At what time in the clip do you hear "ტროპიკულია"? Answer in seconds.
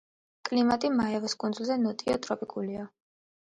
2.27-2.91